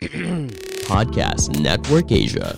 [0.88, 2.56] Podcast Network Asia.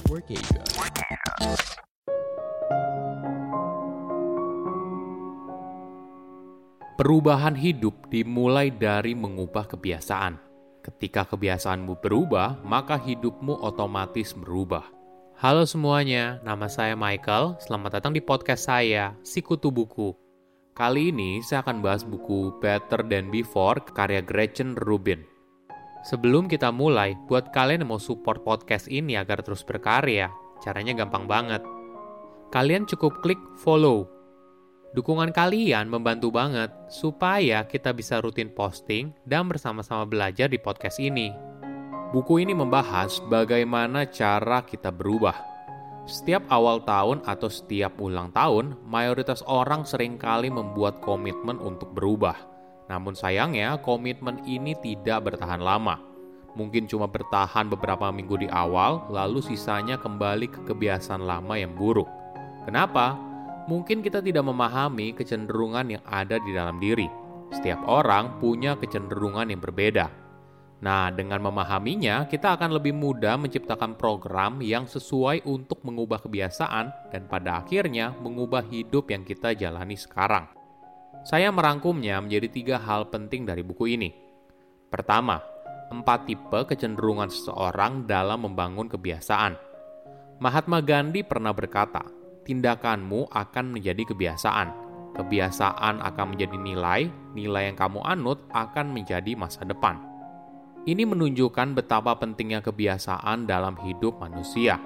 [6.94, 10.38] Perubahan hidup dimulai dari mengubah kebiasaan.
[10.87, 14.87] Ketika kebiasaanmu berubah, maka hidupmu otomatis berubah.
[15.35, 17.59] Halo semuanya, nama saya Michael.
[17.59, 20.15] Selamat datang di podcast saya, Sikutu Buku.
[20.79, 25.32] Kali ini saya akan bahas buku Better Than Before karya Gretchen Rubin.
[26.02, 31.30] Sebelum kita mulai, buat kalian yang mau support podcast ini agar terus berkarya, caranya gampang
[31.30, 31.62] banget.
[32.51, 34.10] Kalian cukup klik follow.
[34.98, 41.30] Dukungan kalian membantu banget supaya kita bisa rutin posting dan bersama-sama belajar di podcast ini.
[42.10, 45.38] Buku ini membahas bagaimana cara kita berubah.
[46.02, 52.52] Setiap awal tahun atau setiap ulang tahun, mayoritas orang sering kali membuat komitmen untuk berubah
[52.91, 56.01] namun sayangnya, komitmen ini tidak bertahan lama.
[56.53, 62.09] Mungkin cuma bertahan beberapa minggu di awal, lalu sisanya kembali ke kebiasaan lama yang buruk.
[62.69, 63.16] Kenapa?
[63.71, 67.08] Mungkin kita tidak memahami kecenderungan yang ada di dalam diri.
[67.55, 70.06] Setiap orang punya kecenderungan yang berbeda.
[70.83, 77.22] Nah, dengan memahaminya, kita akan lebih mudah menciptakan program yang sesuai untuk mengubah kebiasaan dan
[77.30, 80.50] pada akhirnya mengubah hidup yang kita jalani sekarang.
[81.22, 84.10] Saya merangkumnya menjadi tiga hal penting dari buku ini.
[84.90, 85.38] Pertama,
[85.94, 89.54] empat tipe kecenderungan seseorang dalam membangun kebiasaan.
[90.42, 92.02] Mahatma Gandhi pernah berkata,
[92.42, 94.68] tindakanmu akan menjadi kebiasaan.
[95.14, 97.06] Kebiasaan akan menjadi nilai,
[97.38, 100.02] nilai yang kamu anut akan menjadi masa depan.
[100.82, 104.82] Ini menunjukkan betapa pentingnya kebiasaan dalam hidup manusia.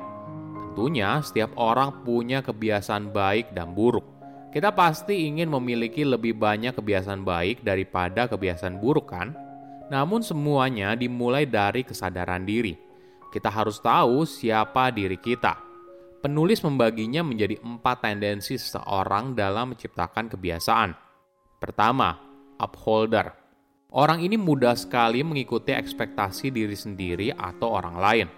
[0.52, 4.15] Tentunya, setiap orang punya kebiasaan baik dan buruk
[4.56, 9.36] kita pasti ingin memiliki lebih banyak kebiasaan baik daripada kebiasaan buruk kan?
[9.92, 12.72] Namun semuanya dimulai dari kesadaran diri.
[13.28, 15.60] Kita harus tahu siapa diri kita.
[16.24, 20.96] Penulis membaginya menjadi empat tendensi seseorang dalam menciptakan kebiasaan.
[21.60, 22.16] Pertama,
[22.56, 23.36] upholder.
[23.92, 28.28] Orang ini mudah sekali mengikuti ekspektasi diri sendiri atau orang lain.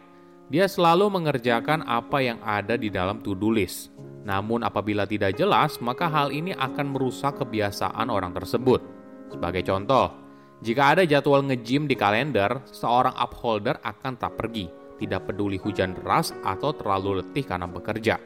[0.50, 3.94] Dia selalu mengerjakan apa yang ada di dalam to-do list.
[4.28, 8.84] Namun apabila tidak jelas, maka hal ini akan merusak kebiasaan orang tersebut.
[9.32, 10.12] Sebagai contoh,
[10.60, 14.68] jika ada jadwal nge-gym di kalender, seorang upholder akan tak pergi,
[15.00, 18.20] tidak peduli hujan deras atau terlalu letih karena bekerja.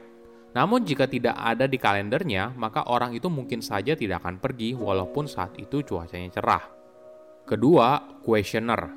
[0.53, 5.31] Namun jika tidak ada di kalendernya, maka orang itu mungkin saja tidak akan pergi walaupun
[5.31, 6.65] saat itu cuacanya cerah.
[7.47, 8.91] Kedua, questioner.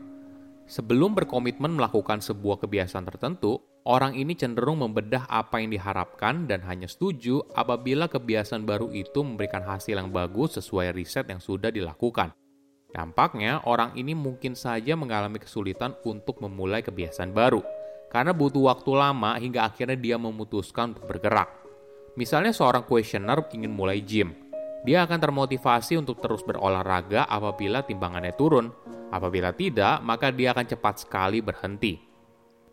[0.65, 6.89] Sebelum berkomitmen melakukan sebuah kebiasaan tertentu, orang ini cenderung membedah apa yang diharapkan dan hanya
[6.89, 12.33] setuju apabila kebiasaan baru itu memberikan hasil yang bagus sesuai riset yang sudah dilakukan.
[12.89, 17.59] Dampaknya, orang ini mungkin saja mengalami kesulitan untuk memulai kebiasaan baru,
[18.07, 21.51] karena butuh waktu lama hingga akhirnya dia memutuskan untuk bergerak.
[22.15, 24.31] Misalnya seorang questioner ingin mulai gym,
[24.87, 28.71] dia akan termotivasi untuk terus berolahraga apabila timbangannya turun.
[29.09, 32.14] Apabila tidak, maka dia akan cepat sekali berhenti.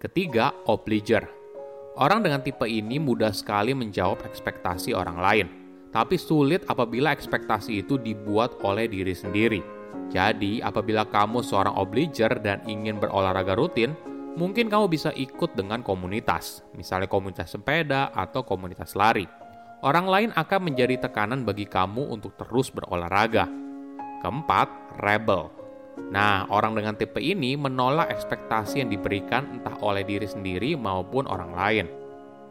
[0.03, 1.31] Ketiga, obliger.
[1.95, 5.47] Orang dengan tipe ini mudah sekali menjawab ekspektasi orang lain,
[5.95, 9.63] tapi sulit apabila ekspektasi itu dibuat oleh diri sendiri.
[10.11, 13.95] Jadi, apabila kamu seorang obliger dan ingin berolahraga rutin,
[14.35, 19.31] mungkin kamu bisa ikut dengan komunitas, misalnya komunitas sepeda atau komunitas lari.
[19.87, 23.47] Orang lain akan menjadi tekanan bagi kamu untuk terus berolahraga.
[24.19, 25.62] Keempat, rebel.
[26.11, 31.53] Nah, orang dengan tipe ini menolak ekspektasi yang diberikan entah oleh diri sendiri maupun orang
[31.55, 31.87] lain.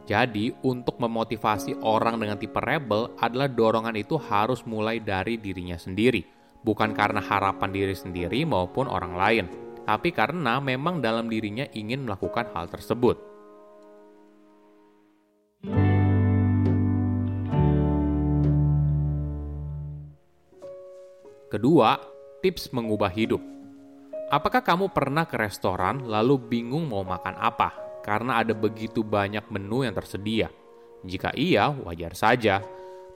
[0.02, 6.26] Jadi, untuk memotivasi orang dengan tipe rebel adalah dorongan itu harus mulai dari dirinya sendiri,
[6.66, 9.46] bukan karena harapan diri sendiri maupun orang lain,
[9.86, 13.30] tapi karena memang dalam dirinya ingin melakukan hal tersebut.
[21.52, 22.00] Kedua,
[22.42, 23.38] tips mengubah hidup.
[24.28, 27.70] Apakah kamu pernah ke restoran lalu bingung mau makan apa
[28.02, 30.50] karena ada begitu banyak menu yang tersedia?
[31.06, 32.58] Jika iya, wajar saja.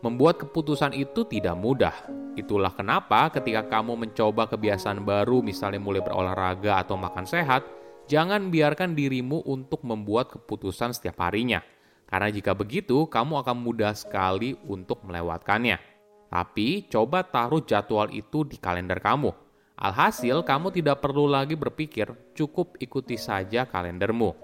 [0.04, 1.96] Membuat keputusan itu tidak mudah.
[2.38, 7.64] Itulah kenapa ketika kamu mencoba kebiasaan baru misalnya mulai berolahraga atau makan sehat,
[8.06, 11.64] jangan biarkan dirimu untuk membuat keputusan setiap harinya.
[12.06, 15.95] Karena jika begitu, kamu akan mudah sekali untuk melewatkannya.
[16.36, 19.32] Tapi coba taruh jadwal itu di kalender kamu.
[19.80, 24.36] Alhasil, kamu tidak perlu lagi berpikir, cukup ikuti saja kalendermu.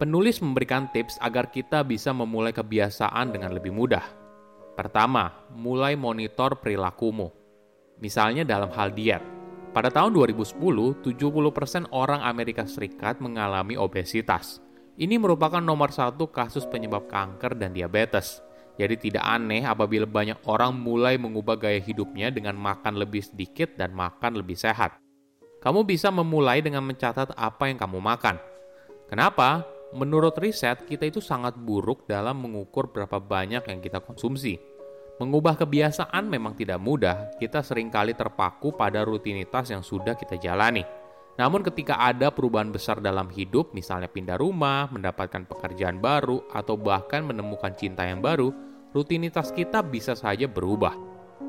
[0.00, 4.08] Penulis memberikan tips agar kita bisa memulai kebiasaan dengan lebih mudah.
[4.72, 7.28] Pertama, mulai monitor perilakumu.
[8.00, 9.20] Misalnya dalam hal diet.
[9.76, 10.56] Pada tahun 2010,
[11.04, 14.64] 70% orang Amerika Serikat mengalami obesitas.
[14.96, 18.47] Ini merupakan nomor satu kasus penyebab kanker dan diabetes.
[18.78, 23.90] Jadi tidak aneh apabila banyak orang mulai mengubah gaya hidupnya dengan makan lebih sedikit dan
[23.90, 24.94] makan lebih sehat.
[25.58, 28.38] Kamu bisa memulai dengan mencatat apa yang kamu makan.
[29.10, 29.66] Kenapa?
[29.90, 34.60] Menurut riset, kita itu sangat buruk dalam mengukur berapa banyak yang kita konsumsi.
[35.18, 40.86] Mengubah kebiasaan memang tidak mudah, kita sering kali terpaku pada rutinitas yang sudah kita jalani.
[41.38, 47.26] Namun ketika ada perubahan besar dalam hidup, misalnya pindah rumah, mendapatkan pekerjaan baru, atau bahkan
[47.26, 50.94] menemukan cinta yang baru, rutinitas kita bisa saja berubah.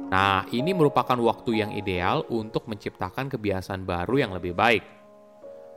[0.09, 4.83] Nah, ini merupakan waktu yang ideal untuk menciptakan kebiasaan baru yang lebih baik.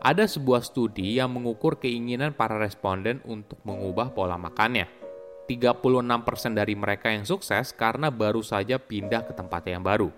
[0.02, 4.88] Ada sebuah studi yang mengukur keinginan para responden untuk mengubah pola makannya.
[5.46, 10.08] 36% dari mereka yang sukses karena baru saja pindah ke tempat yang baru.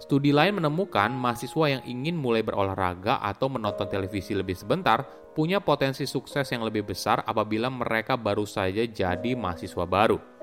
[0.00, 5.04] Studi lain menemukan mahasiswa yang ingin mulai berolahraga atau menonton televisi lebih sebentar
[5.36, 10.39] punya potensi sukses yang lebih besar apabila mereka baru saja jadi mahasiswa baru.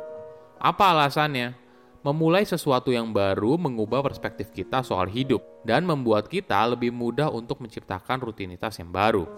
[0.58, 1.54] Apa alasannya?
[2.02, 7.62] Memulai sesuatu yang baru mengubah perspektif kita soal hidup dan membuat kita lebih mudah untuk
[7.62, 9.30] menciptakan rutinitas yang baru.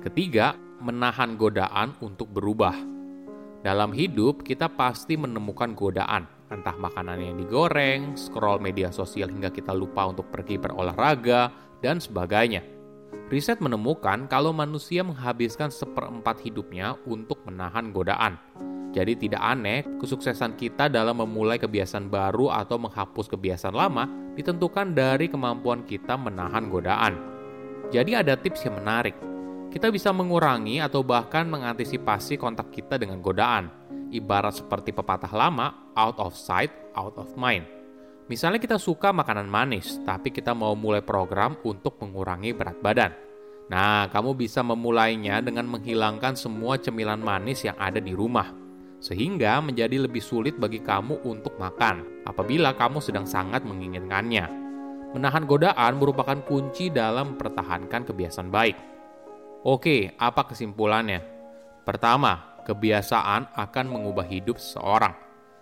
[0.00, 2.72] Ketiga, menahan godaan untuk berubah.
[3.60, 9.74] Dalam hidup, kita pasti menemukan godaan, entah makanan yang digoreng, scroll media sosial hingga kita
[9.74, 11.50] lupa untuk pergi berolahraga,
[11.82, 12.62] dan sebagainya.
[13.26, 18.38] Riset menemukan kalau manusia menghabiskan seperempat hidupnya untuk menahan godaan.
[18.94, 24.08] Jadi tidak aneh kesuksesan kita dalam memulai kebiasaan baru atau menghapus kebiasaan lama
[24.38, 27.18] ditentukan dari kemampuan kita menahan godaan.
[27.90, 29.18] Jadi ada tips yang menarik.
[29.68, 36.18] Kita bisa mengurangi atau bahkan mengantisipasi kontak kita dengan godaan ibarat seperti pepatah lama, out
[36.20, 37.66] of sight, out of mind.
[38.26, 43.12] Misalnya kita suka makanan manis, tapi kita mau mulai program untuk mengurangi berat badan.
[43.70, 48.50] Nah, kamu bisa memulainya dengan menghilangkan semua cemilan manis yang ada di rumah,
[48.98, 54.66] sehingga menjadi lebih sulit bagi kamu untuk makan apabila kamu sedang sangat menginginkannya.
[55.14, 58.76] Menahan godaan merupakan kunci dalam mempertahankan kebiasaan baik.
[59.62, 61.22] Oke, apa kesimpulannya?
[61.86, 65.14] Pertama, kebiasaan akan mengubah hidup seseorang.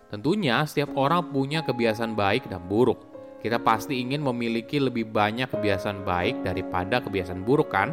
[0.08, 3.12] Tentunya, setiap orang punya kebiasaan baik dan buruk.
[3.44, 7.92] Kita pasti ingin memiliki lebih banyak kebiasaan baik daripada kebiasaan buruk, kan?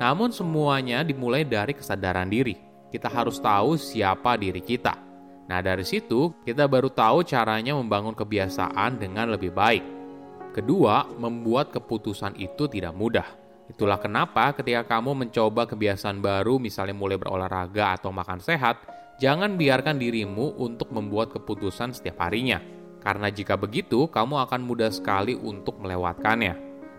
[0.00, 2.56] Namun, semuanya dimulai dari kesadaran diri.
[2.88, 4.96] Kita harus tahu siapa diri kita.
[5.46, 9.84] Nah, dari situ kita baru tahu caranya membangun kebiasaan dengan lebih baik.
[10.56, 17.18] Kedua, membuat keputusan itu tidak mudah Itulah kenapa ketika kamu mencoba kebiasaan baru misalnya mulai
[17.18, 18.78] berolahraga atau makan sehat,
[19.18, 22.62] jangan biarkan dirimu untuk membuat keputusan setiap harinya.
[23.02, 26.54] Karena jika begitu, kamu akan mudah sekali untuk melewatkannya.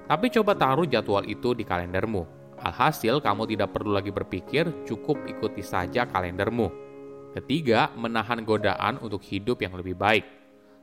[0.07, 2.23] Tapi coba taruh jadwal itu di kalendermu.
[2.63, 6.71] Alhasil, kamu tidak perlu lagi berpikir, cukup ikuti saja kalendermu.
[7.35, 10.25] Ketiga, menahan godaan untuk hidup yang lebih baik.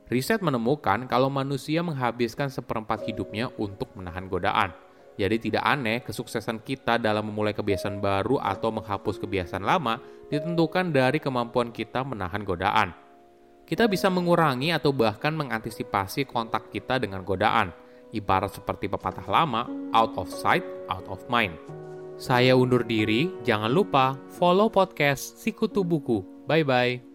[0.05, 4.84] Riset menemukan kalau manusia menghabiskan seperempat hidupnya untuk menahan godaan.
[5.15, 11.23] Jadi tidak aneh kesuksesan kita dalam memulai kebiasaan baru atau menghapus kebiasaan lama ditentukan dari
[11.23, 12.91] kemampuan kita menahan godaan.
[13.65, 17.73] Kita bisa mengurangi atau bahkan mengantisipasi kontak kita dengan godaan,
[18.13, 21.55] ibarat seperti pepatah lama, out of sight, out of mind.
[22.15, 26.23] Saya undur diri, jangan lupa follow podcast Sikutu Buku.
[26.45, 27.14] Bye-bye.